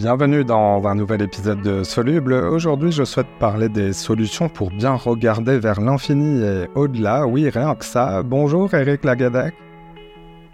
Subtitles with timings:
[0.00, 2.32] Bienvenue dans un nouvel épisode de Soluble.
[2.32, 7.26] Aujourd'hui, je souhaite parler des solutions pour bien regarder vers l'infini et au-delà.
[7.26, 8.22] Oui, rien que ça.
[8.22, 9.52] Bonjour Eric Lagadec.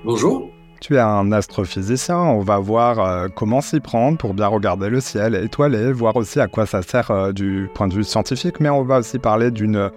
[0.05, 0.51] Bonjour.
[0.81, 5.01] Tu es un astrophysicien, on va voir euh, comment s'y prendre pour bien regarder le
[5.01, 8.69] ciel étoilé, voir aussi à quoi ça sert euh, du point de vue scientifique, mais
[8.69, 9.91] on va aussi parler d'une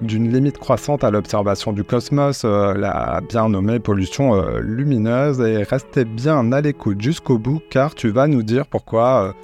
[0.00, 6.04] d'une limite croissante à l'observation du cosmos, euh, la bien nommée pollution lumineuse, et restez
[6.04, 9.34] bien à l'écoute jusqu'au bout car tu vas nous dire pourquoi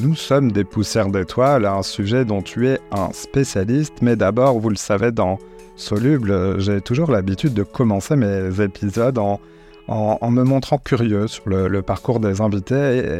[0.00, 4.70] nous sommes des poussières d'étoiles, un sujet dont tu es un spécialiste, mais d'abord, vous
[4.70, 5.38] le savez, dans
[5.76, 9.38] Soluble, j'ai toujours l'habitude de commencer mes épisodes en
[9.88, 12.74] en, me montrant curieux sur le, parcours des invités.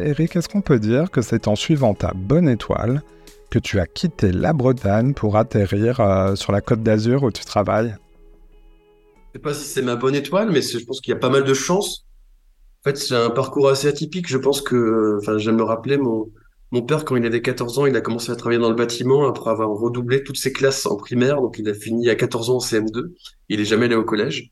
[0.05, 3.01] Eric, est-ce qu'on peut dire que c'est en suivant ta bonne étoile
[3.49, 7.43] que tu as quitté la Bretagne pour atterrir euh, sur la côte d'Azur où tu
[7.43, 7.95] travailles?
[9.33, 11.19] Je ne sais pas si c'est ma bonne étoile, mais je pense qu'il y a
[11.19, 12.05] pas mal de chance.
[12.81, 14.27] En fait, c'est un parcours assez atypique.
[14.27, 16.31] Je pense que, enfin, j'aime me rappeler, mon,
[16.71, 19.27] mon père, quand il avait 14 ans, il a commencé à travailler dans le bâtiment
[19.27, 21.41] après avoir redoublé toutes ses classes en primaire.
[21.41, 23.11] Donc, il a fini à 14 ans en CM2.
[23.49, 24.51] Il est jamais allé au collège.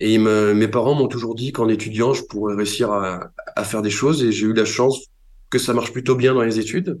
[0.00, 3.32] Et mes parents m'ont toujours dit qu'en étudiant, je pourrais réussir à,
[3.64, 5.06] faire des choses et j'ai eu la chance
[5.50, 6.98] que ça marche plutôt bien dans les études.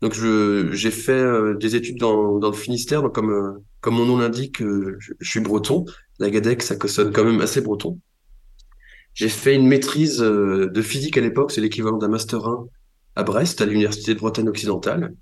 [0.00, 4.18] Donc j'ai fait euh, des études dans, le Finistère, donc comme euh, comme mon nom
[4.18, 5.84] l'indique, euh, je, suis breton.
[6.18, 7.98] La Gadec, ça sonne quand même assez breton.
[9.12, 12.66] J'ai fait une maîtrise de physique à l'époque, c'est l'équivalent d'un master 1
[13.16, 15.14] à Brest, à l'université de Bretagne occidentale.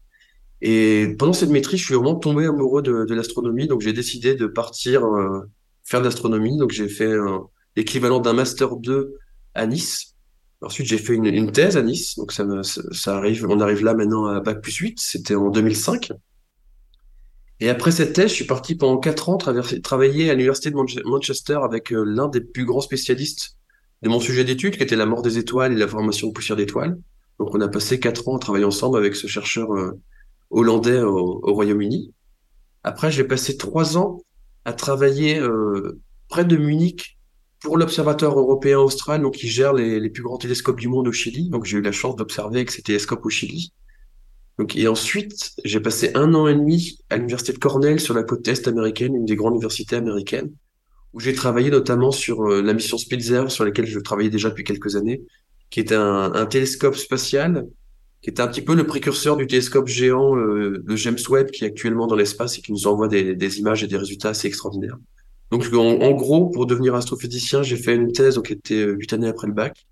[0.61, 4.47] Et pendant cette maîtrise, je suis vraiment tombé amoureux de l'astronomie, donc j'ai décidé de
[4.47, 5.05] partir
[5.89, 6.57] faire de l'astronomie.
[6.59, 7.13] Donc j'ai fait
[7.77, 9.15] l'équivalent d'un master 2
[9.55, 10.15] à Nice.
[10.61, 12.17] Ensuite, j'ai fait une, thèse à Nice.
[12.17, 15.01] Donc ça, me, ça, arrive, on arrive là maintenant à bac plus 8.
[15.01, 16.13] C'était en 2005.
[17.61, 21.59] Et après cette thèse, je suis parti pendant quatre ans travailler à l'université de Manchester
[21.63, 23.57] avec euh, l'un des plus grands spécialistes
[24.03, 26.57] de mon sujet d'étude, qui était la mort des étoiles et la formation de poussière
[26.57, 26.99] d'étoiles.
[27.41, 29.99] Donc on a passé quatre ans à travailler ensemble avec ce chercheur euh,
[30.51, 32.13] hollandais au Royaume-Uni.
[32.85, 34.23] Après, j'ai passé trois ans
[34.69, 35.99] a travaillé euh,
[36.29, 37.19] près de Munich
[37.61, 41.49] pour l'Observatoire européen austral, donc qui gère les, plus grands télescopes du monde au Chili.
[41.49, 43.73] Donc j'ai eu la chance d'observer avec ces télescopes au Chili.
[44.59, 48.25] Donc, et ensuite, j'ai passé un an et demi à l'université de Cornell sur la
[48.25, 50.53] côte est américaine, une des grandes universités américaines,
[51.15, 54.65] où j'ai travaillé notamment sur euh, la mission Spitzer, sur laquelle je travaillais déjà depuis
[54.65, 55.23] quelques années,
[55.71, 57.67] qui est un, un télescope spatial
[58.23, 61.65] qui était un petit peu le précurseur du télescope géant, euh, le James Webb, qui
[61.65, 64.99] est actuellement dans l'espace et qui nous envoie des, images et des résultats assez extraordinaires.
[65.51, 69.29] Donc, en, gros, pour devenir astrophysicien, j'ai fait une thèse qui était euh, huit années
[69.29, 69.87] après le bac,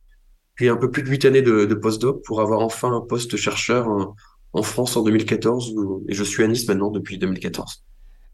[0.54, 3.36] puis un peu plus de huit années de, de postdoc pour avoir enfin un poste
[3.36, 3.88] chercheur
[4.52, 5.74] en, France en 2014,
[6.08, 7.84] et je suis à Nice maintenant depuis 2014.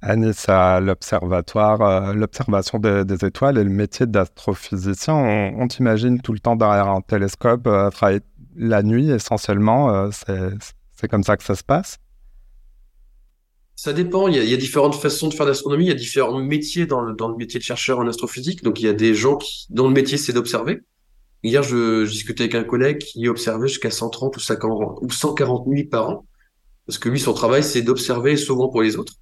[0.03, 6.33] À Nice, à l'observatoire, euh, l'observation des, étoiles et le métier d'astrophysicien, on, t'imagine tout
[6.33, 8.21] le temps derrière un télescope, à travailler
[8.57, 9.95] la nuit essentiellement.
[9.95, 10.11] Euh,
[10.95, 11.99] c'est comme ça que ça se passe?
[13.75, 14.29] Ça dépend.
[14.29, 15.87] Il y, a, différentes façons de faire l'astronomie.
[15.87, 18.63] Il y a différents métiers dans le, métier de chercheur en astrophysique.
[18.63, 20.83] Donc, il y a des gens qui, dont le métier, c'est d'observer.
[21.43, 25.85] Hier, je, discutais avec un collègue qui observait jusqu'à 130 ou 140, ou 140 nuits
[25.85, 26.27] par an.
[26.87, 29.15] Parce que lui, son travail, c'est d'observer souvent pour les autres.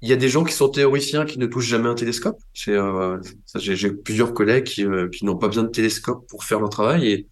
[0.00, 2.38] Il y a des gens qui sont théoriciens qui ne touchent jamais un télescope.
[2.68, 3.20] Euh,
[3.56, 7.26] j'ai plusieurs collègues qui, euh, qui n'ont pas besoin de télescope pour faire leur travail.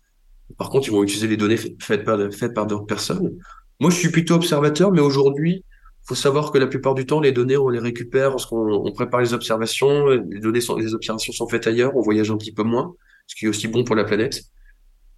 [0.58, 3.36] Par contre, ils vont utiliser les données faites par, d'autres personnes.
[3.80, 7.20] Moi, je suis plutôt observateur, mais aujourd'hui, il faut savoir que la plupart du temps,
[7.20, 10.06] les données, on les récupère lorsqu'on on prépare les observations.
[10.06, 10.56] Les
[10.94, 11.96] observations sont faites ailleurs.
[11.96, 12.94] On voyage un petit peu moins,
[13.26, 14.42] ce qui est aussi bon pour la planète.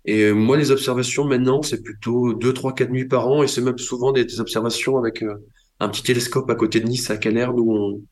[0.05, 3.61] Et moi, les observations maintenant, c'est plutôt deux, trois, quatre nuits par an, et c'est
[3.61, 5.35] même souvent des, observations avec euh,
[5.79, 8.03] un petit télescope à côté de Nice, à Canner, où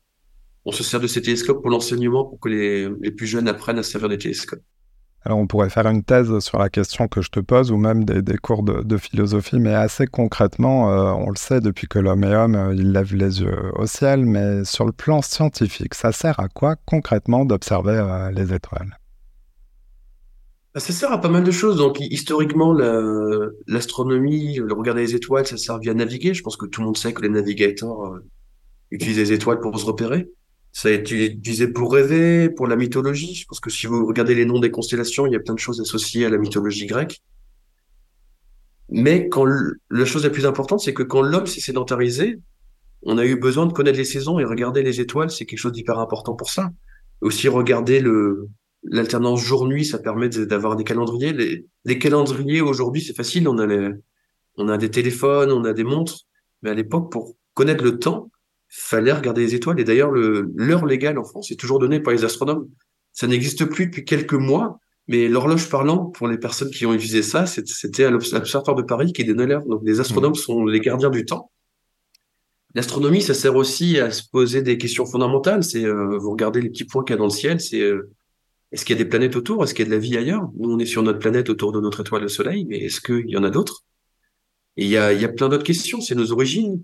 [0.65, 3.83] on, se sert de ces télescopes pour l'enseignement, pour que les, plus jeunes apprennent à
[3.83, 4.61] se servir des télescopes.
[5.23, 8.05] Alors on pourrait faire une thèse sur la question que je te pose ou même
[8.05, 12.35] des, cours de, philosophie, mais assez concrètement, euh, on le sait depuis que l'homme est
[12.35, 16.39] homme, euh, il lève les yeux au ciel, mais sur le plan scientifique, ça sert
[16.39, 18.97] à quoi concrètement d'observer euh, les étoiles?
[20.73, 21.77] Bah, ça sert à pas mal de choses.
[21.77, 22.73] Donc, historiquement,
[23.67, 26.33] l'astronomie, le regard des étoiles, ça sert à naviguer.
[26.33, 28.21] Je pense que tout le monde sait que les navigateurs
[28.89, 30.29] utilisent les étoiles pour se repérer.
[30.73, 33.35] Ça a été utilisé pour rêver, pour la mythologie.
[33.35, 35.59] Je pense que si vous regardez les noms des constellations, il y a plein de
[35.59, 37.21] choses associées à la mythologie grecque.
[38.89, 39.45] Mais quand
[39.89, 42.39] la chose la plus importante, c'est que quand l'homme s'est sédentarisé,
[43.03, 45.71] on a eu besoin de connaître les saisons et regarder les étoiles, c'est quelque chose
[45.71, 46.69] d'hyper important pour ça.
[47.21, 48.47] Aussi regarder le
[48.83, 51.33] l'alternance jour-nuit, ça permet d'avoir des calendriers.
[51.33, 53.91] Les, les calendriers aujourd'hui, c'est facile, on a les,
[54.57, 56.21] on a des téléphones, on a des montres,
[56.63, 58.30] mais à l'époque, pour connaître le temps,
[58.71, 59.79] fallait regarder les étoiles.
[59.79, 62.69] Et d'ailleurs, l'heure légale en France est toujours donnée par les astronomes.
[63.11, 67.21] Ça n'existe plus depuis quelques mois, Mais l'horloge parlante, pour les personnes qui ont utilisé
[67.21, 69.65] ça, c'était à l'Observatoire de Paris qui donné l'heure.
[69.65, 70.35] Donc, les astronomes mmh.
[70.35, 71.51] sont les gardiens du temps.
[72.75, 75.63] L'astronomie, ça sert aussi à se poser des questions fondamentales.
[75.63, 77.59] C'est euh, vous regardez les petits points qu'il y a dans le ciel.
[77.59, 78.09] C'est euh,
[78.71, 79.63] est-ce qu'il y a des planètes autour?
[79.63, 80.49] Est-ce qu'il y a de la vie ailleurs?
[80.57, 83.29] Nous, on est sur notre planète autour de notre étoile, le Soleil, mais est-ce qu'il
[83.29, 83.83] y en a d'autres?
[84.77, 85.99] Et il y a, il y a plein d'autres questions.
[85.99, 86.81] C'est nos origines,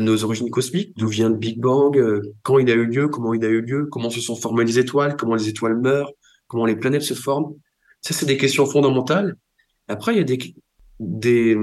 [0.00, 0.96] nos origines cosmiques.
[0.96, 3.60] D'où vient le Big Bang euh, Quand il a eu lieu Comment il a eu
[3.60, 6.12] lieu Comment se sont formées les étoiles Comment les étoiles meurent
[6.48, 7.54] Comment les planètes se forment
[8.00, 9.36] Ça, c'est des questions fondamentales.
[9.88, 10.54] Après, il y a des,
[11.00, 11.56] des,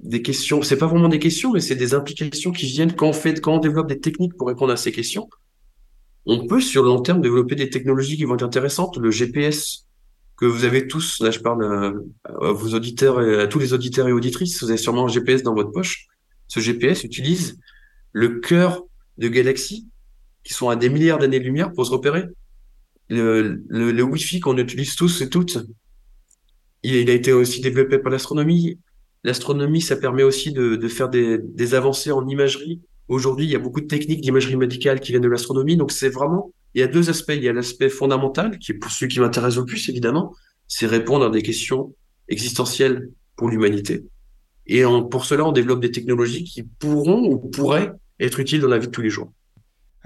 [0.00, 3.12] des questions, c'est pas vraiment des questions, mais c'est des implications qui viennent quand on
[3.12, 5.28] fait, quand on développe des techniques pour répondre à ces questions.
[6.26, 8.96] On peut, sur le long terme, développer des technologies qui vont être intéressantes.
[8.98, 9.86] Le GPS
[10.36, 11.64] que vous avez tous, là je parle
[12.24, 15.54] à, vos auditeurs à tous les auditeurs et auditrices, vous avez sûrement un GPS dans
[15.54, 16.08] votre poche.
[16.48, 17.58] Ce GPS utilise
[18.12, 18.84] le cœur
[19.18, 19.88] de galaxies
[20.44, 22.24] qui sont à des milliards d'années-lumière pour se repérer.
[23.08, 25.58] Le, Wi-Fi qu'on utilise tous et toutes,
[26.82, 28.78] il a été aussi développé par l'astronomie.
[29.24, 32.80] L'astronomie, ça permet aussi de, de faire des, des, avancées en imagerie.
[33.08, 35.76] Aujourd'hui, il y a beaucoup de techniques d'imagerie médicale qui viennent de l'astronomie.
[35.76, 37.32] Donc, c'est vraiment, il y a deux aspects.
[37.34, 40.32] Il y a l'aspect fondamental, qui est pour celui qui m'intéresse le plus, évidemment,
[40.68, 41.94] c'est répondre à des questions
[42.28, 44.04] existentielles pour l'humanité.
[44.66, 48.78] Et pour cela, on développe des technologies qui pourront ou pourraient être utiles dans la
[48.78, 49.30] vie de tous les jours.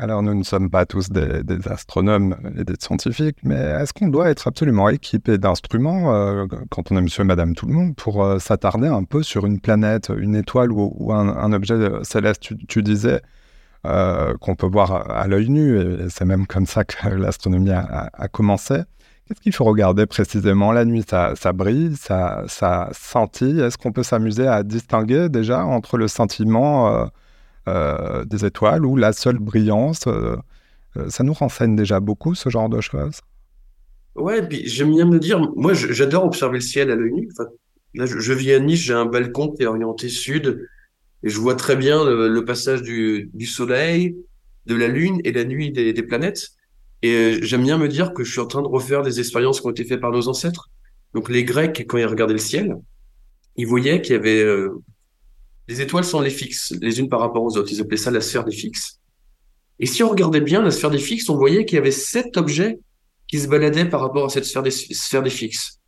[0.00, 4.30] Alors, nous ne sommes pas tous des, astronomes et des scientifiques, mais est-ce qu'on doit
[4.30, 8.24] être absolument équipé d'instruments, euh, quand on est monsieur et madame tout le monde, pour
[8.24, 12.50] euh, s'attarder un peu sur une planète, une étoile ou, un, objet céleste?
[12.66, 13.20] Tu, disais
[13.86, 18.28] euh, qu'on peut voir à, l'œil nu, et c'est même comme ça que l'astronomie a,
[18.32, 18.80] commencé.
[19.30, 20.72] Qu'est-ce qu'il faut regarder précisément?
[20.72, 23.60] La nuit, ça, ça brille, ça, ça scintille.
[23.60, 27.08] Est-ce qu'on peut s'amuser à distinguer déjà entre le sentiment
[27.68, 30.06] euh, des étoiles ou la seule brillance.
[30.06, 30.36] Euh,
[30.96, 33.20] euh, ça nous renseigne déjà beaucoup, ce genre de choses?
[34.16, 37.28] Ouais, j'aime bien me dire, moi j'adore observer le ciel à l'œil nu.
[37.94, 40.66] là, je, vis à Nice, j'ai un balcon qui est orienté sud,
[41.22, 44.16] et je vois très bien le, passage du, soleil,
[44.66, 46.52] de la lune et la nuit des, planètes.
[47.02, 49.66] Et j'aime bien me dire que je suis en train de refaire des expériences qui
[49.66, 50.68] ont été faites par nos ancêtres.
[51.14, 52.76] Donc les Grecs, quand ils regardaient le ciel,
[53.56, 54.44] ils voyaient qu'il y avait
[55.70, 57.70] les étoiles sont les fixes, les unes par rapport aux autres.
[57.70, 58.98] Ils appelaient ça la sphère des fixes.
[59.78, 62.36] Et si on regardait bien la sphère des fixes, on voyait qu'il y avait sept
[62.36, 62.80] objets
[63.28, 65.78] qui se baladaient par rapport à cette sphère des, sphère des fixes.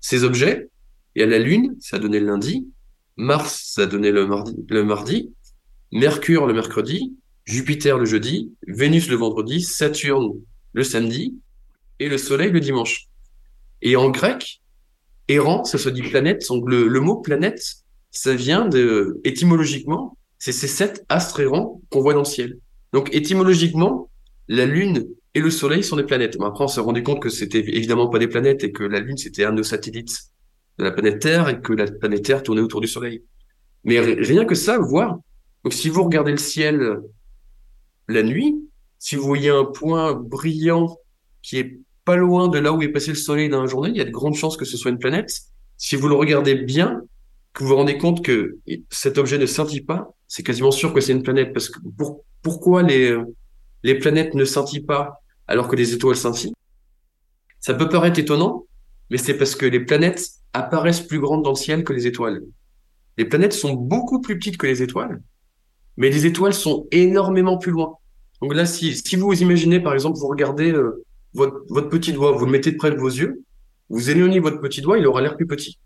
[0.00, 0.68] Ces objets,
[1.14, 2.66] il y a la Lune, ça donnait le lundi,
[3.16, 5.32] Mars, ça donnait le mardi, le mardi,
[5.92, 10.32] Mercure le mercredi, Jupiter le jeudi, Vénus le vendredi, Saturne
[10.72, 11.36] le samedi
[11.98, 13.06] et le Soleil le dimanche.
[13.82, 14.60] Et en grec,
[15.28, 20.68] errant, ça se dit planète, donc le mot planète ça vient de, étymologiquement, c'est ces
[20.68, 22.58] sept astres errants qu'on voit dans le ciel.
[22.92, 24.10] Donc, étymologiquement,
[24.48, 26.36] la Lune et le Soleil sont des planètes.
[26.38, 29.00] Mais après, on s'est rendu compte que c'était évidemment pas des planètes et que la
[29.00, 30.16] Lune, c'était un de nos satellites
[30.78, 33.22] de la planète Terre et que la planète Terre tournait autour du Soleil.
[33.84, 35.18] Mais rien que ça, voir.
[35.64, 36.98] Donc, si vous regardez le ciel
[38.08, 38.56] la nuit,
[38.98, 40.96] si vous voyez un point brillant
[41.42, 43.96] qui est pas loin de là où est passé le Soleil dans la journée, il
[43.96, 45.30] y a de grandes chances que ce soit une planète.
[45.76, 47.02] Si vous le regardez bien,
[47.52, 48.58] que vous vous rendez compte que
[48.90, 51.52] cet objet ne scintille pas, c'est quasiment sûr que c'est une planète.
[51.52, 51.78] Parce que
[52.42, 53.16] pourquoi les,
[53.82, 56.54] les planètes ne scintillent pas alors que les étoiles scintillent?
[57.60, 58.66] Ça peut paraître étonnant,
[59.10, 62.42] mais c'est parce que les planètes apparaissent plus grandes dans le ciel que les étoiles.
[63.18, 65.20] Les planètes sont beaucoup plus petites que les étoiles,
[65.96, 67.97] mais les étoiles sont énormément plus loin.
[68.40, 71.04] Donc là, si, si vous imaginez, par exemple, vous regardez euh,
[71.34, 73.42] votre, votre petit doigt, vous le mettez près de vos yeux,
[73.88, 75.78] vous éloignez votre petit doigt, il aura l'air plus petit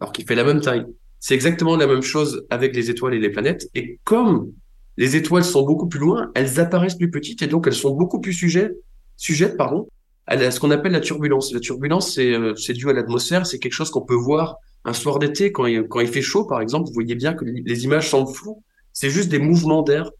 [0.00, 0.84] alors qu'il fait la même taille.
[1.20, 3.68] C'est exactement la même chose avec les étoiles et les planètes.
[3.74, 4.52] Et comme
[4.96, 8.20] les étoiles sont beaucoup plus loin, elles apparaissent plus petites et donc elles sont beaucoup
[8.20, 8.76] plus sujettes,
[9.16, 9.88] sujettes pardon,
[10.26, 11.52] à ce qu'on appelle la turbulence.
[11.52, 15.18] La turbulence, c'est euh, dû à l'atmosphère, c'est quelque chose qu'on peut voir un soir
[15.18, 16.88] d'été quand il, quand il fait chaud, par exemple.
[16.88, 18.62] Vous voyez bien que les images sont floues.
[18.92, 20.10] C'est juste des mouvements d'air.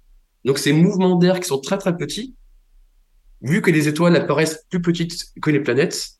[0.46, 2.34] Donc ces mouvements d'air qui sont très très petits,
[3.42, 6.12] vu que les étoiles apparaissent plus petites que les planètes,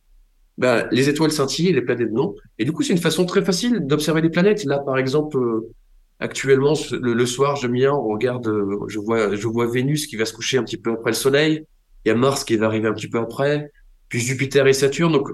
[0.59, 2.35] bah, les étoiles scintillent et les planètes non.
[2.59, 4.65] Et du coup, c'est une façon très facile d'observer les planètes.
[4.65, 5.71] Là, par exemple, euh,
[6.19, 10.25] actuellement, le, soir, je viens, on regarde, euh, je vois, je vois Vénus qui va
[10.25, 11.65] se coucher un petit peu après le Soleil.
[12.05, 13.71] Il y a Mars qui va arriver un petit peu après,
[14.09, 15.13] puis Jupiter et Saturne.
[15.13, 15.31] Donc,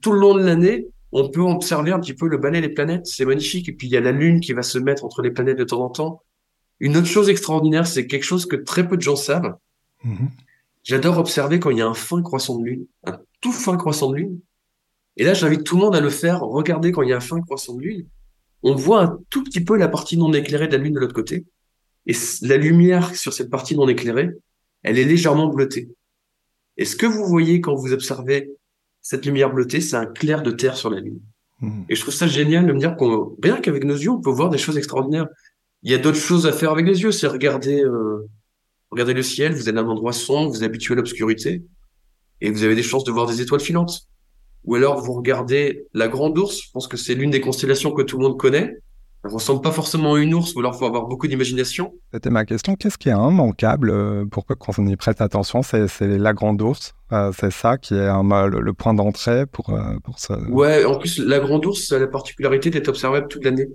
[0.00, 3.06] tout le long de l'année, on peut observer un petit peu le balai des planètes.
[3.06, 3.68] C'est magnifique.
[3.68, 5.64] Et puis, il y a la Lune qui va se mettre entre les planètes de
[5.64, 6.22] temps en temps.
[6.80, 9.54] Une autre chose extraordinaire, c'est quelque chose que très peu de gens savent.
[10.04, 10.28] Mm-hmm.
[10.84, 14.10] J'adore observer quand il y a un fin croissant de lune, un tout fin croissant
[14.10, 14.40] de lune.
[15.16, 16.40] Et là, j'invite tout le monde à le faire.
[16.40, 18.06] Regardez quand il y a un fin croissant de lune.
[18.62, 21.14] On voit un tout petit peu la partie non éclairée de la lune de l'autre
[21.14, 21.44] côté.
[22.06, 24.30] Et la lumière sur cette partie non éclairée,
[24.82, 25.88] elle est légèrement bleutée.
[26.76, 28.50] Et ce que vous voyez quand vous observez
[29.02, 31.20] cette lumière bleutée, c'est un clair de terre sur la Lune.
[31.60, 31.82] Hmm.
[31.88, 34.30] Et je trouve ça génial de me dire qu'on, rien qu'avec nos yeux, on peut
[34.30, 35.26] voir des choses extraordinaires.
[35.82, 38.28] Il y a d'autres choses à faire avec les yeux, c'est regarder, euh,
[38.90, 39.52] regarder le ciel.
[39.52, 41.64] Vous êtes dans un endroit sombre, vous habituez à l'obscurité,
[42.40, 44.02] et vous avez des chances de voir des étoiles filantes.
[44.64, 46.60] Ou alors vous regardez la Grande Ourse.
[46.66, 48.76] Je pense que c'est l'une des constellations que tout le monde connaît.
[49.24, 51.94] Elle ressemble pas forcément à une ours, ou alors faut avoir beaucoup d'imagination.
[52.12, 52.74] C'était ma question.
[52.76, 55.62] Qu'est-ce qui est immanquable euh, pour que quand on y prête attention?
[55.62, 56.94] C'est la grande ours.
[57.12, 60.38] Euh, c'est ça qui est un, le, le point d'entrée pour, euh, pour ça.
[60.48, 63.68] Ouais, en plus, la grande ours a la particularité d'être observable toute l'année.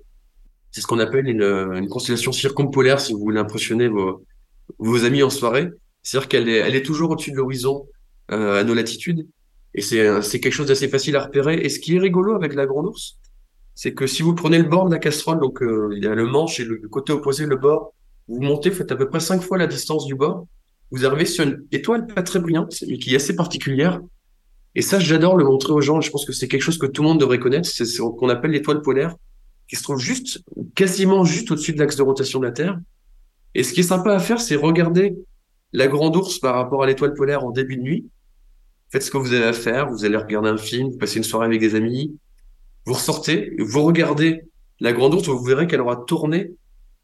[0.71, 5.29] C'est ce qu'on appelle une, une, constellation circumpolaire, si vous voulez impressionner vos, amis en
[5.29, 5.69] soirée.
[6.03, 7.88] C'est-à-dire qu'elle est, toujours au-dessus de l'horizon
[8.31, 9.27] euh, à nos latitudes.
[9.74, 11.55] Et c'est quelque chose d'assez facile à repérer.
[11.55, 13.17] Et ce qui est rigolo avec la grande ours,
[13.75, 16.15] c'est que si vous prenez le bord de la casserole, donc euh, il y a
[16.15, 17.93] le manche et le, côté opposé, le bord,
[18.27, 20.47] vous montez, faites à peu près cinq fois la distance du bord,
[20.89, 24.01] vous arrivez sur une étoile pas très brillante, mais qui est assez particulière.
[24.74, 26.01] Et ça, j'adore le montrer aux gens.
[26.01, 27.67] Je pense que c'est quelque chose que tout le monde devrait connaître.
[27.69, 29.15] C'est ce qu'on appelle l'étoile polaire,
[29.67, 30.43] qui se trouve juste,
[30.75, 32.79] quasiment juste au-dessus de l'axe de rotation de la Terre.
[33.53, 35.15] Et ce qui est sympa à faire, c'est regarder
[35.74, 38.05] la grande ours par rapport à l'étoile polaire en début de nuit.
[38.89, 39.89] Faites ce que vous avez à faire.
[39.89, 42.15] Vous allez regarder un film, vous passez une soirée avec des amis,
[42.86, 44.43] vous ressortez, vous regardez
[44.79, 46.51] la grande ours, vous verrez qu'elle aura tourné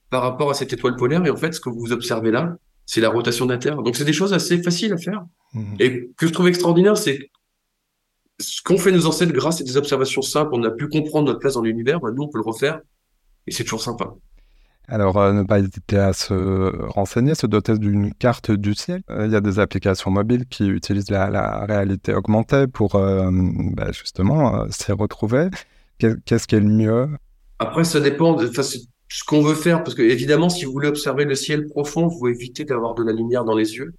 [0.10, 1.26] par rapport à cette étoile polaire.
[1.26, 2.56] Et en fait, ce que vous observez là,
[2.86, 3.82] c'est la rotation de la Terre.
[3.82, 5.26] Donc, c'est des choses assez faciles à faire.
[5.54, 5.76] Mmh.
[5.80, 7.30] Et que je trouve extraordinaire, c'est
[8.40, 10.52] ce qu'on fait nos ancêtres grâce à des observations simples.
[10.54, 12.00] On a pu comprendre notre place dans l'univers.
[12.00, 12.82] Ben, nous, on peut le refaire.
[13.48, 14.14] Et c'est toujours sympa.
[14.88, 16.34] Alors, euh, ne pas hésiter à se
[16.88, 19.02] renseigner, se doter d'une carte du ciel.
[19.10, 23.30] Euh, il y a des applications mobiles qui utilisent la, la réalité augmentée pour euh,
[23.32, 25.50] bah, justement s'y retrouver.
[26.00, 27.08] Qu'est-ce qui est le mieux?
[27.60, 31.24] Après, ça dépend de ce qu'on veut faire, parce que évidemment, si vous voulez observer
[31.24, 33.94] le ciel profond, vous éviter d'avoir de la lumière dans les yeux.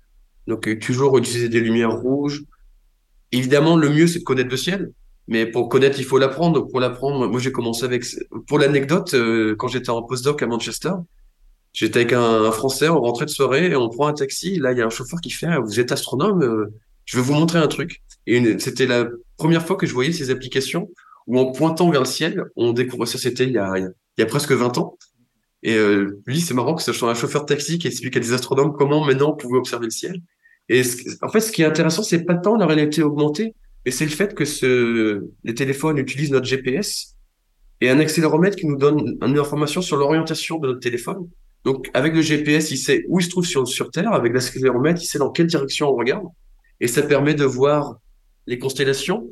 [0.46, 2.44] Donc, toujours utiliser des lumières rouges.
[3.34, 4.92] Évidemment, le mieux, c'est de connaître le ciel.
[5.26, 6.60] Mais pour connaître, il faut l'apprendre.
[6.68, 8.04] Pour l'apprendre, moi, j'ai commencé avec...
[8.46, 10.92] Pour l'anecdote, euh, quand j'étais en postdoc à Manchester,
[11.72, 14.60] j'étais avec un, Français, on rentrait de soirée et on prend un taxi.
[14.60, 16.72] Là, il y a un chauffeur qui fait, vous êtes astronome, euh,
[17.06, 18.02] je vais vous montrer un truc.
[18.28, 20.88] Et c'était la première fois que je voyais ces applications
[21.26, 24.22] où en pointant vers le ciel, on découvre ça, c'était il y a, il y
[24.22, 24.96] a presque 20 ans.
[25.64, 28.20] Et euh, lui, c'est marrant que ce soit un chauffeur de taxi qui explique à
[28.20, 30.20] des astronomes comment maintenant on pouvait observer le ciel.
[30.68, 30.82] Et
[31.22, 33.54] en fait, ce qui est intéressant, c'est pas tant la réalité augmentée,
[33.84, 37.16] mais c'est le fait que ce, les téléphones utilisent notre GPS
[37.80, 41.28] et un accéléromètre qui nous donne une information sur l'orientation de notre téléphone.
[41.64, 44.12] Donc, avec le GPS, il sait où il se trouve sur, Terre.
[44.12, 46.24] Avec l'accéléromètre, il sait dans quelle direction on regarde.
[46.80, 47.96] Et ça permet de voir
[48.46, 49.28] les constellations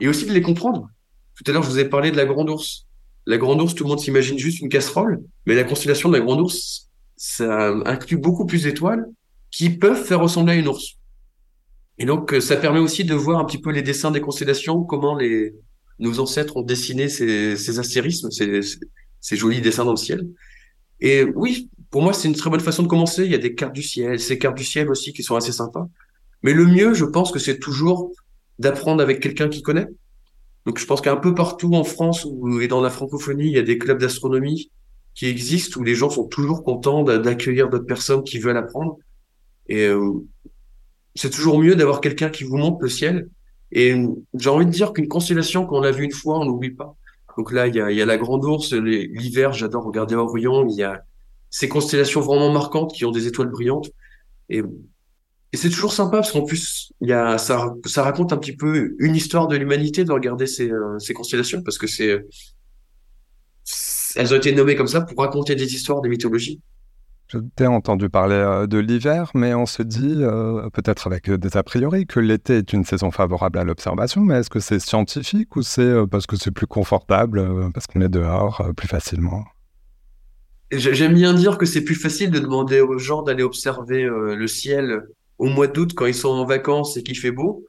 [0.00, 0.88] et aussi de les comprendre.
[1.36, 2.86] Tout à l'heure, je vous ai parlé de la grande ours.
[3.26, 6.24] La grande ours, tout le monde s'imagine juste une casserole, mais la constellation de la
[6.24, 9.04] grande ours, ça inclut beaucoup plus d'étoiles
[9.56, 10.98] qui peuvent faire ressembler à une ours.
[11.96, 14.84] Et donc, euh, ça permet aussi de voir un petit peu les dessins des constellations,
[14.84, 15.54] comment les
[15.98, 18.60] nos ancêtres ont dessiné ces, ces astérismes, ces,
[19.18, 20.28] ces jolis dessins dans le ciel.
[21.00, 23.24] Et oui, pour moi, c'est une très bonne façon de commencer.
[23.24, 25.52] Il y a des cartes du ciel, ces cartes du ciel aussi qui sont assez
[25.52, 25.88] sympas.
[26.42, 28.12] Mais le mieux, je pense que c'est toujours
[28.58, 29.86] d'apprendre avec quelqu'un qui connaît.
[30.66, 32.26] Donc je pense qu'un peu partout en France
[32.60, 34.70] et dans la francophonie, il y a des clubs d'astronomie
[35.14, 38.98] qui existent où les gens sont toujours contents d'accueillir d'autres personnes qui veulent apprendre.
[39.68, 40.12] Et euh,
[41.14, 43.28] c'est toujours mieux d'avoir quelqu'un qui vous montre le ciel.
[43.72, 43.94] Et
[44.34, 46.94] j'ai envie de dire qu'une constellation, qu'on a vue une fois, on n'oublie pas.
[47.36, 50.66] Donc là, il y a, y a la Grande Ourse, l'hiver, j'adore regarder Orion.
[50.68, 51.02] Il y a
[51.50, 53.90] ces constellations vraiment marquantes qui ont des étoiles brillantes.
[54.48, 54.62] Et
[55.52, 58.94] et c'est toujours sympa parce qu'en plus, y a, ça, ça raconte un petit peu
[58.98, 62.26] une histoire de l'humanité de regarder ces, euh, ces constellations parce que c'est,
[64.16, 66.60] elles ont été nommées comme ça pour raconter des histoires, des mythologies.
[67.28, 71.56] Je t'ai entendu parler euh, de l'hiver, mais on se dit, euh, peut-être avec des
[71.56, 75.56] a priori, que l'été est une saison favorable à l'observation, mais est-ce que c'est scientifique
[75.56, 79.44] ou c'est parce que c'est plus confortable, parce qu'on est dehors plus facilement?
[80.70, 85.02] J'aime bien dire que c'est plus facile de demander aux gens d'aller observer le ciel
[85.38, 87.66] au mois d'août quand ils sont en vacances et qu'il fait beau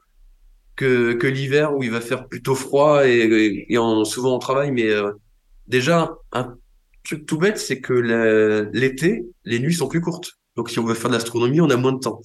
[0.78, 4.70] que, l'hiver où il va faire plutôt froid et, et, en, souvent on travaille.
[4.70, 5.12] Mais euh,
[5.66, 6.56] déjà, un
[7.16, 7.92] tout bête, c'est que
[8.72, 10.38] l'été, les nuits sont plus courtes.
[10.56, 12.20] Donc si on veut faire de l'astronomie, on a moins de temps.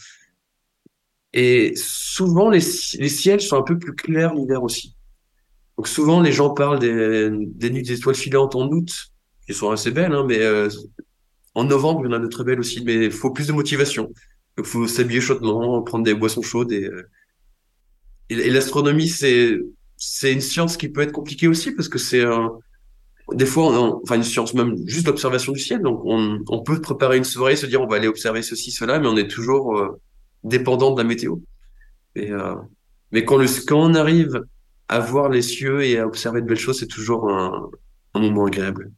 [1.34, 2.60] Et souvent, les,
[3.00, 4.96] les ciels sont un peu plus clairs l'hiver aussi.
[5.78, 8.92] Donc souvent, les gens parlent des, des nuits d'étoiles filantes en août,
[9.48, 10.70] qui sont assez belles, hein, mais euh,
[11.56, 13.54] en novembre, il y en a de très belles aussi, mais il faut plus de
[13.54, 14.12] motivation.
[14.58, 17.10] Il faut s'habiller chaudement, prendre des boissons chaudes et, euh,
[18.30, 19.60] et, l'astronomie, c'est
[19.98, 22.24] c'est une science qui peut être compliquée aussi parce que c'est
[23.32, 23.66] des fois,
[24.04, 25.82] enfin une science même juste l'observation du ciel.
[25.82, 29.00] Donc on, on peut préparer une soirée, se dire on va aller observer ceci, cela,
[29.00, 30.02] mais on est toujours euh,
[30.44, 31.38] dépendant de la météo.
[32.18, 32.56] Euh,
[33.12, 34.44] Mais quand, le, quand on arrive
[34.90, 37.70] à voir les cieux et à observer de belles choses, c'est toujours un,
[38.14, 38.92] un moment agréable.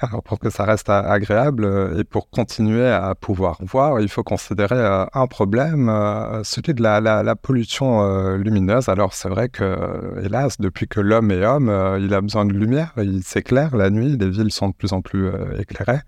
[0.00, 4.24] Alors pour que ça reste agréable euh, et pour continuer à pouvoir voir, il faut
[4.24, 8.88] considérer euh, un problème, euh, celui de la, pollution lumineuse.
[8.88, 12.92] Alors c'est vrai que, hélas, depuis que l'homme est homme, il a besoin de lumière,
[12.96, 16.00] il s'éclaire la nuit, les villes sont de plus en plus éclairées.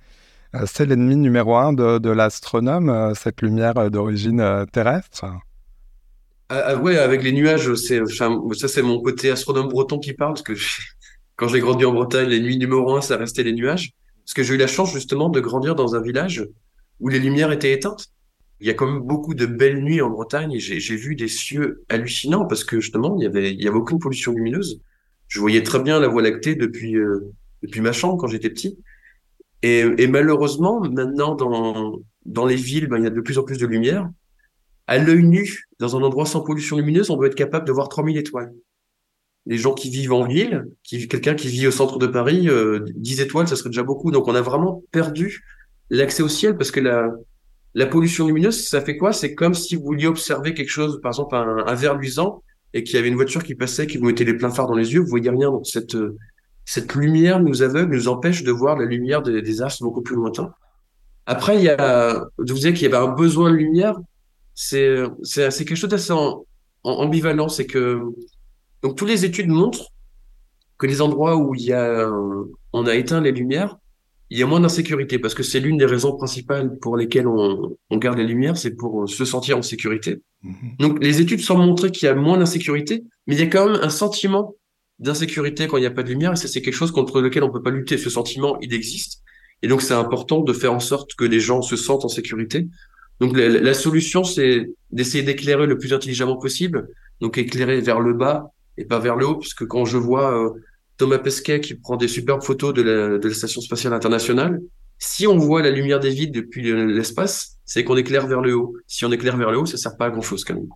[0.66, 5.26] c'est l'ennemi numéro un de, de l'astronome, cette lumière d'origine terrestre.
[6.49, 8.28] Ah, ah, ouais, avec les nuages, c'est ça
[8.69, 10.55] c'est mon côté astronome breton qui parle, parce que
[11.37, 13.93] quand j'ai grandi en Bretagne, les nuits numéro un, ça restait les nuages.
[14.25, 16.49] Parce que j'ai eu la chance justement de grandir dans un village
[16.99, 18.09] où les lumières étaient éteintes.
[18.59, 21.28] Il y a quand même beaucoup de belles nuits en Bretagne et j'ai vu des
[21.28, 24.81] cieux hallucinants parce que justement, il y avait, il y avait aucune pollution lumineuse.
[25.28, 28.78] Je voyais très bien la Voie lactée depuis, euh, depuis ma chambre quand j'étais petit.
[29.62, 33.59] Et, malheureusement, maintenant, dans, dans les villes, ben, il y a de plus en plus
[33.59, 34.09] de lumière.
[34.87, 37.88] À l'œil nu, dans un endroit sans pollution lumineuse, on doit être capable de voir
[37.88, 38.52] 3000 étoiles
[39.47, 42.85] les gens qui vivent en ville, qui, quelqu'un qui vit au centre de Paris, euh,
[42.97, 44.11] 10 étoiles, ça serait déjà beaucoup.
[44.11, 45.45] Donc on a vraiment perdu
[45.91, 47.11] l'accès au ciel parce que la,
[47.75, 49.12] la pollution lumineuse, ça fait quoi?
[49.12, 52.43] C'est comme si vous vouliez observer quelque chose, par exemple un, un verre luisant,
[52.75, 54.75] et qu'il y avait une voiture qui passait, qui vous mettait les pleins phares dans
[54.75, 55.50] les yeux, vous voyez rien.
[55.50, 55.97] Donc cette,
[56.65, 60.17] cette lumière nous aveugle, nous empêche de voir la lumière des, des astres beaucoup plus
[60.17, 60.53] lointains.
[61.26, 63.97] Après, il y a, je vous disais qu'il y avait un besoin de lumière.
[64.55, 66.12] C'est, c'est, c'est quelque chose d'assez
[66.83, 67.49] ambivalent.
[67.49, 68.00] C'est que
[68.83, 69.92] donc, toutes les études montrent
[70.78, 72.09] que les endroits où il y a,
[72.73, 73.76] on a éteint les lumières,
[74.30, 77.76] il y a moins d'insécurité parce que c'est l'une des raisons principales pour lesquelles on,
[77.90, 80.21] on garde les lumières, c'est pour se sentir en sécurité.
[80.42, 80.54] Mhm.
[80.78, 83.66] Donc, les études semblent montrer qu'il y a moins d'insécurité, mais il y a quand
[83.71, 84.54] même un sentiment
[84.99, 87.45] d'insécurité quand il n'y a pas de lumière et ça, c'est quelque chose contre lequel
[87.45, 87.99] on peut pas lutter.
[87.99, 89.23] Ce sentiment, il existe.
[89.62, 92.68] Et donc, c'est important de faire en sorte que les gens se sentent en sécurité.
[93.21, 96.88] Donc, la, la solution, c'est d'essayer d'éclairer le plus intelligemment possible.
[97.21, 100.50] Donc, éclairer vers le bas, et pas vers le haut, puisque quand je vois euh,
[100.97, 104.60] Thomas Pesquet qui prend des superbes photos de la, Station spatiale internationale,
[104.99, 108.75] si on voit la lumière des vides depuis l'espace, c'est qu'on éclaire vers le haut.
[108.86, 110.69] Si on éclaire vers le haut, ça sert pas à grand chose quand même.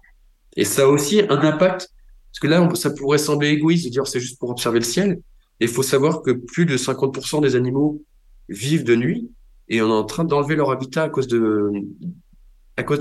[0.57, 1.89] Et ça a aussi un impact,
[2.31, 5.21] parce que là, ça pourrait sembler égoïste de dire c'est juste pour observer le ciel.
[5.61, 8.03] Il faut savoir que plus de 50% des animaux
[8.49, 9.31] vivent de nuit
[9.69, 11.73] et on est en train d'enlever leur habitat à cause de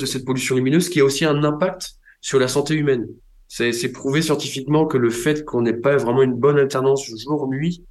[0.06, 3.08] cette pollution lumineuse qui a aussi un impact sur la santé humaine.
[3.50, 7.84] C'est prouvé scientifiquement que le fait qu'on n'ait pas vraiment une bonne alternance jour-nuit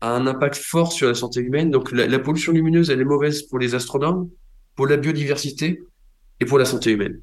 [0.00, 1.72] a un impact fort sur la santé humaine.
[1.72, 4.30] Donc la, pollution lumineuse, elle est mauvaise pour les astronomes,
[4.76, 5.82] pour la biodiversité
[6.38, 7.20] et pour la santé humaine.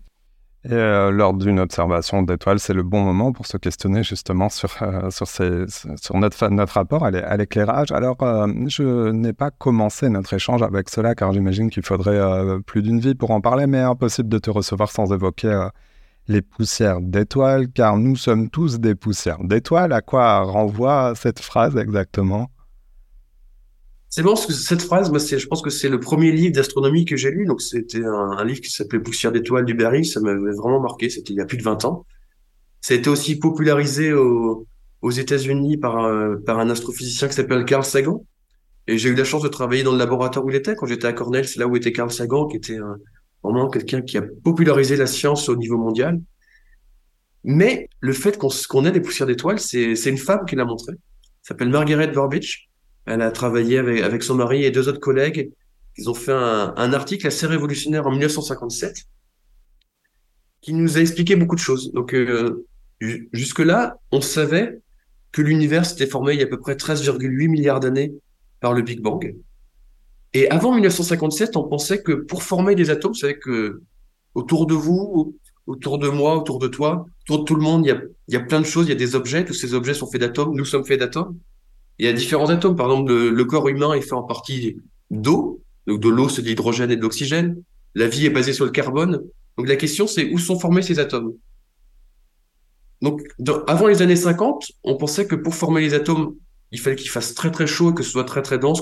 [0.65, 4.75] Et euh, lors d'une observation d'étoiles, c'est le bon moment pour se questionner justement sur,
[4.81, 7.93] euh, sur, notre, notre rapport à l'éclairage.
[7.93, 12.19] Alors, euh, je n'ai pas commencé notre échange avec cela car j'imagine qu'il faudrait
[12.65, 15.69] plus d'une vie pour en parler, mais impossible de te recevoir sans évoquer
[16.27, 19.93] les poussières d'étoiles, car nous sommes tous des poussières d'étoiles.
[19.93, 22.49] À quoi renvoie cette phrase exactement?
[24.09, 27.31] C'est bon, cette phrase, moi, je pense que c'est le premier livre d'astronomie que j'ai
[27.31, 27.45] lu.
[27.45, 30.05] Donc, c'était un, livre qui s'appelait Poussières d'étoiles du Berry.
[30.05, 31.09] Ça m'avait vraiment marqué.
[31.09, 32.05] C'était il y a plus de 20 ans.
[32.79, 34.65] Ça a été aussi popularisé aux
[35.11, 36.09] États-Unis par,
[36.45, 38.23] par un astrophysicien qui s'appelle Carl Sagan.
[38.87, 40.75] Et j'ai eu la chance de travailler dans le laboratoire où il était.
[40.75, 42.97] Quand j'étais à Cornell, c'est là où était Carl Sagan, qui était un,
[43.45, 46.19] vraiment quelqu'un qui a popularisé la science au niveau mondial.
[47.43, 50.93] Mais le fait qu'on ait des poussières d'étoiles, c'est une femme qui l'a montré.
[50.93, 50.99] Elle
[51.41, 52.67] s'appelle Margaret Burbidge.
[53.05, 55.51] Elle a travaillé avec, son mari et deux autres collègues.
[55.97, 59.05] Ils ont fait un, un article assez révolutionnaire en 1957
[60.65, 61.93] qui nous a expliqué beaucoup de choses.
[61.93, 62.65] Donc euh,
[62.99, 64.79] jusque-là, on savait
[65.31, 68.13] que l'univers s'était formé il y a à peu près 13,8 milliards d'années
[68.61, 69.35] par le Big Bang.
[70.35, 73.81] Et avant 1957, on pensait que pour former des atomes, vous savez que
[74.33, 75.33] autour de vous,
[75.65, 78.59] autour de moi, autour de toi, autour de tout le monde, il y a, plein
[78.59, 80.83] de choses, il y a des objets, tous ces objets sont faits d'atomes, nous sommes
[80.83, 81.39] faits d'atomes.
[81.99, 84.75] Il y a différents atomes, par exemple, le, corps humain est fait en partie
[85.09, 87.63] d'eau, donc de l'eau, c'est de l'hydrogène et de l'oxygène.
[87.93, 89.21] La vie est basée sur le carbone.
[89.57, 91.31] Donc la question, c'est où sont formés ces atomes?
[92.99, 93.21] Donc
[93.67, 96.35] avant les années 50, on pensait que pour former les atomes,
[96.71, 98.81] il fallait qu'il fasse très très chaud et que ce soit très très dense,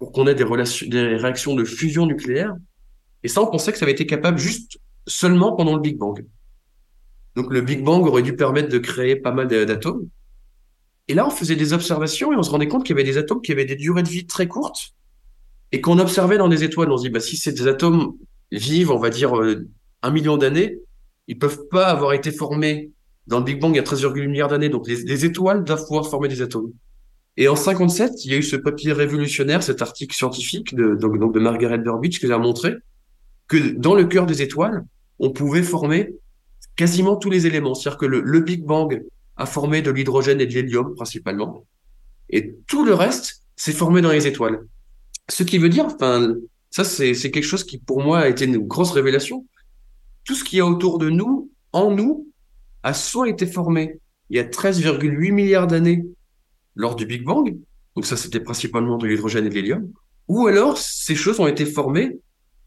[0.00, 2.56] pour qu'on ait des, réactions de fusion nucléaire.
[3.22, 6.24] Et ça, on pensait que ça avait été capable juste seulement pendant le Big Bang.
[7.36, 10.08] Donc le Big Bang aurait dû permettre de créer pas mal d'atomes.
[11.06, 13.18] Et là, on faisait des observations et on se rendait compte qu'il y avait des
[13.18, 14.94] atomes qui avaient des durées de vie très courtes
[15.70, 16.90] et qu'on observait dans des étoiles.
[16.90, 18.14] On se dit, bah, si ces atomes
[18.50, 19.68] vivent, on va dire, euh,
[20.02, 20.78] un million d'années,
[21.28, 22.90] ils peuvent pas avoir été formés
[23.26, 24.70] dans le Big Bang il y a 13,8 milliards d'années.
[24.70, 26.72] Donc les, les étoiles doivent pouvoir former des atomes.
[27.36, 31.18] Et en 57, il y a eu ce papier révolutionnaire, cet article scientifique de, donc,
[31.18, 32.74] donc de Margaret Burbidge qui a montré
[33.48, 34.84] que dans le cœur des étoiles,
[35.18, 36.14] on pouvait former
[36.76, 37.74] quasiment tous les éléments.
[37.74, 39.02] C'est-à-dire que le, le Big Bang
[39.36, 41.64] a formé de l'hydrogène et de l'hélium principalement,
[42.28, 44.60] et tout le reste s'est formé dans les étoiles.
[45.28, 46.34] Ce qui veut dire, enfin,
[46.70, 49.46] ça c'est quelque chose qui pour moi a été une grosse révélation.
[50.24, 52.28] Tout ce qu'il y a autour de nous, en nous,
[52.82, 53.98] a soit été formé
[54.30, 56.04] il y a 13,8 milliards d'années
[56.80, 57.56] lors du Big Bang,
[57.94, 59.90] donc ça c'était principalement de l'hydrogène et de l'hélium,
[60.28, 62.18] ou alors ces choses ont été formées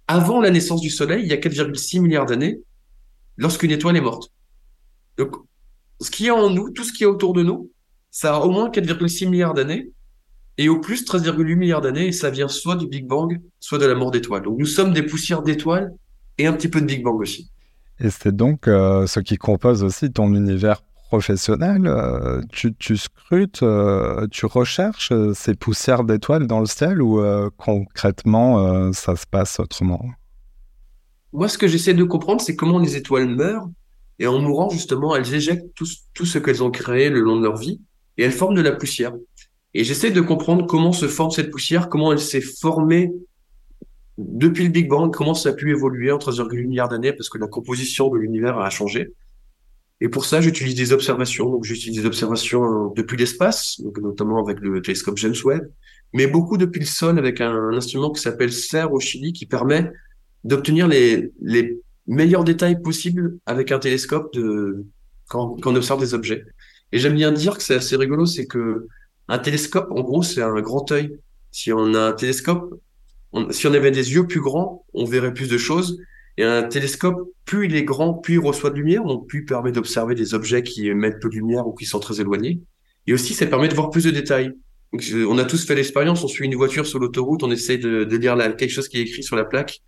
[0.08, 2.60] avant la naissance du Soleil, il y a 4,6 milliards d'années,
[3.38, 4.32] lorsqu'une étoile est morte.
[5.18, 5.36] Donc,
[6.02, 7.72] ce qui est en nous, tout ce qui est autour de nous,
[8.12, 9.90] ça a au moins 4,6 milliards d'années,
[10.58, 13.86] et au plus 13,8 milliards d'années, et ça vient soit du Big Bang, soit de
[13.86, 14.44] la mort d'étoiles.
[14.44, 15.92] Donc nous sommes des poussières d'étoiles
[16.38, 17.50] et un petit peu de Big Bang aussi.
[18.00, 21.84] Et c'est donc euh, ce qui compose aussi ton univers professionnel.
[21.86, 27.22] Euh, tu, scrutes, euh, tu recherches ces poussières d'étoiles dans le ciel ou
[27.58, 30.04] concrètement ça se passe autrement?
[31.32, 33.70] Moi, ce que j'essaie de comprendre, c'est comment les étoiles meurent
[34.18, 37.44] et en mourant, justement, elles éjectent tout, tout ce qu'elles ont créé le long de
[37.44, 37.80] leur vie
[38.18, 39.14] et elles forment de la poussière.
[39.76, 43.12] Et j'essaie de comprendre comment se forme cette poussière, comment elle s'est formée
[44.18, 47.38] depuis le Big Bang, comment ça a pu évoluer en 3,8 milliards d'années, parce que
[47.38, 49.12] la composition de l'univers a changé.
[50.04, 51.50] Et pour ça, j'utilise des observations.
[51.50, 55.72] Donc, j'utilise des observations depuis l'espace, notamment avec le télescope James Webb,
[56.12, 59.90] mais beaucoup depuis le sol avec un, instrument qui s'appelle CERN au Chili, qui permet
[60.44, 61.32] d'obtenir les,
[62.06, 64.86] meilleurs détails possibles avec un télescope de,
[65.30, 66.44] quand on observe des objets.
[66.92, 68.88] Et j'aime bien dire que c'est assez rigolo, c'est que
[69.30, 71.18] un télescope, en gros, c'est un grand œil.
[71.52, 72.78] Si on a un télescope,
[73.52, 75.98] si on avait des yeux plus grands, on verrait plus de choses.
[76.38, 79.46] Et un télescope, plus il est grand, plus il reçoit de lumière, donc plus il
[79.46, 82.62] permet d'observer des objets qui émettent peu de lumière ou qui sont très éloignés.
[83.06, 84.52] Et aussi, ça permet de voir plus de détails.
[84.92, 88.04] Donc, on a tous fait l'expérience, on suit une voiture sur l'autoroute, on essaye de,
[88.16, 89.82] lire quelque chose qui est écrit sur la plaque.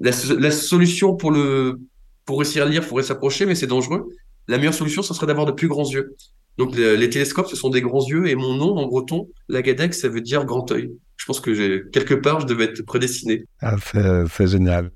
[0.00, 0.12] La,
[0.50, 1.80] solution pour le
[2.24, 4.08] pour réussir à lire, il faudrait s'approcher, mais c'est dangereux.
[4.46, 6.16] La meilleure solution, ce serait d'avoir de plus grands yeux.
[6.58, 10.08] Donc les, télescopes, ce sont des grands yeux et mon nom en breton, Lagadec, ça
[10.08, 10.90] veut dire grand œil.
[11.16, 13.44] Je pense que quelque part, je devais être prédestiné.
[13.60, 14.90] Ah, c'est génial.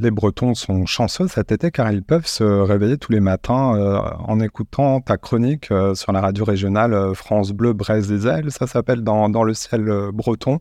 [0.00, 3.98] Les Bretons sont chanceux cet été car ils peuvent se réveiller tous les matins euh,
[4.20, 8.52] en écoutant ta chronique euh, sur la radio régionale euh, France Bleu Brest-Isel.
[8.52, 10.60] Ça s'appelle dans, dans, le ciel breton.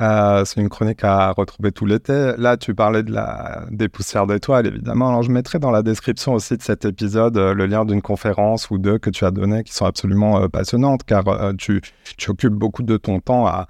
[0.00, 2.32] C'est une chronique à retrouver tout l'été.
[2.38, 3.66] Là, tu parlais de la...
[3.70, 5.10] des poussières d'étoiles, évidemment.
[5.10, 8.78] Alors, je mettrai dans la description aussi de cet épisode le lien d'une conférence ou
[8.78, 11.24] deux que tu as donné qui sont absolument passionnantes, car
[11.56, 11.80] tu,
[12.18, 13.68] tu, occupes beaucoup de ton temps à,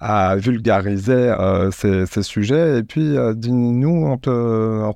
[0.00, 1.34] à vulgariser
[1.72, 2.78] ces, ces, sujets.
[2.78, 4.30] Et puis, dis-nous, on te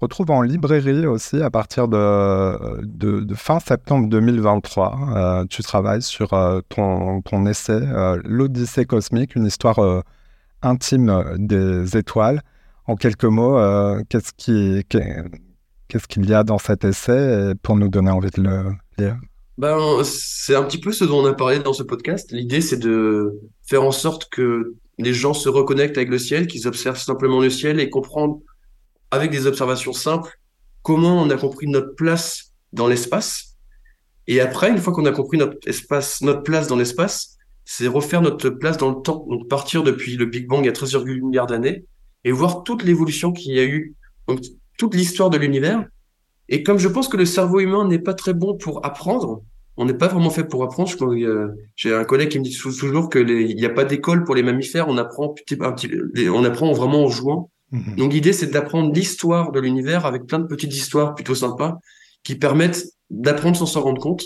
[0.00, 5.46] retrouve en librairie aussi à partir de, fin septembre 2023.
[5.50, 6.30] tu travailles sur
[6.68, 7.80] ton, ton essai
[8.24, 10.02] L'Odyssée cosmique, une histoire
[10.62, 12.42] intime euh, des étoiles.
[12.86, 18.10] En quelques mots, euh, qu'est-ce qu'est-ce qu'il y a dans cet essai pour nous donner
[18.10, 19.16] envie de le lire?
[19.58, 22.32] Ben, c'est un petit peu ce dont on a parlé dans ce podcast.
[22.32, 26.66] L'idée, c'est de faire en sorte que les gens se reconnectent avec le ciel, qu'ils
[26.66, 28.40] observent simplement le ciel et comprendre,
[29.10, 30.38] avec des observations simples,
[30.82, 33.56] comment on a compris notre place dans l'espace.
[34.26, 38.22] Et après, une fois qu'on a compris notre espace, notre place dans l'espace, c'est refaire
[38.22, 41.84] notre place dans le temps, donc partir depuis le Big Bang a 13,8 milliards d'années
[42.24, 43.94] et voir toute l'évolution qu'il y a eu,
[44.28, 44.40] donc
[44.78, 45.84] toute l'histoire de l'univers.
[46.48, 49.42] Et comme je pense que le cerveau humain n'est pas très bon pour apprendre,
[49.76, 50.90] on n'est pas vraiment fait pour apprendre.
[51.76, 54.42] J'ai un collègue qui me dit toujours que il n'y a pas d'école pour les
[54.42, 55.90] mammifères, on apprend un petit,
[56.28, 57.50] on apprend vraiment en jouant.
[57.70, 57.96] Mhm.
[57.96, 61.78] Donc l'idée c'est d'apprendre l'histoire de l'univers avec plein de petites histoires plutôt sympas
[62.22, 64.24] qui permettent d'apprendre sans s'en rendre compte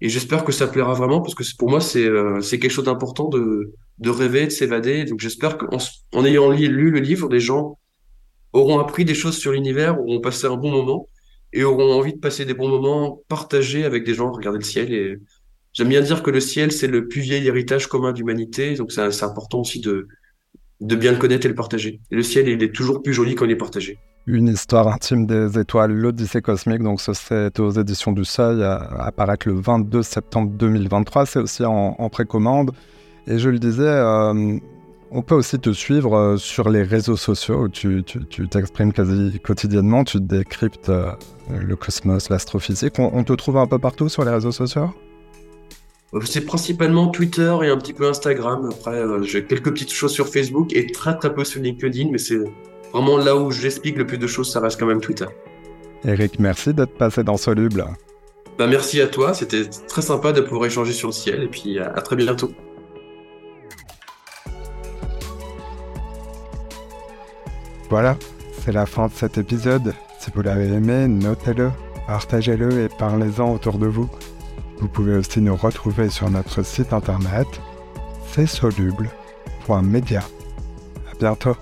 [0.00, 2.86] et j'espère que ça plaira vraiment parce que pour moi c'est euh, c'est quelque chose
[2.86, 5.04] d'important de de rêver, de s'évader.
[5.04, 5.76] Donc j'espère qu'en
[6.14, 7.78] en ayant lu, lu, le livre, des gens
[8.52, 11.06] auront appris des choses sur l'univers, auront passé un bon moment
[11.52, 14.92] et auront envie de passer des bons moments partagés avec des gens, regarder le ciel.
[14.92, 15.18] Et
[15.72, 19.22] j'aime bien dire que le ciel c'est le plus vieil héritage commun d'humanité, donc c'est
[19.22, 20.08] important aussi de
[20.80, 22.00] de bien le connaître et le partager.
[22.10, 25.58] Le ciel il est toujours plus joli quand il est partagé une histoire intime des
[25.58, 26.82] étoiles, l'Odyssée cosmique.
[26.82, 31.26] Donc, c'est aux éditions du Seuil, apparaître le 22 septembre 2023.
[31.26, 32.72] C'est aussi en, précommande.
[33.26, 34.58] Et je le disais, euh,
[35.10, 38.04] on peut aussi te suivre euh, sur les réseaux sociaux où tu
[38.50, 41.12] t'exprimes quasi quotidiennement, tu décryptes euh,
[41.50, 42.98] le cosmos, l'astrophysique.
[42.98, 44.90] On, te trouve un peu partout sur les réseaux sociaux?
[46.24, 48.68] C'est principalement Twitter et un petit peu Instagram.
[48.72, 52.40] Après, j'ai quelques petites choses sur Facebook et très très peu sur LinkedIn, mais c'est
[52.92, 55.26] Vraiment, là où j'explique le plus de choses, ça reste quand même Twitter.
[56.04, 57.84] Eric, merci d'être passé dans Soluble.
[58.58, 61.78] Bah, merci à toi, c'était très sympa de pouvoir échanger sur le ciel, et puis
[61.78, 62.50] à, très bientôt.
[67.90, 68.16] Voilà,
[68.60, 69.94] c'est la fin de cet épisode.
[70.20, 71.70] Si vous l'avez aimé, notez-le,
[72.10, 74.10] Partagez-le et parlez-en autour de vous.
[74.80, 77.46] Vous pouvez aussi nous retrouver sur notre site internet
[78.34, 80.20] csoluble.media.
[80.20, 81.54] À bientôt.